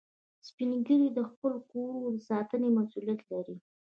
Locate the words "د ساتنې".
2.11-2.69